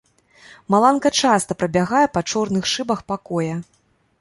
[0.75, 3.55] Маланка часта прабягае па чорных шыбах пакоя.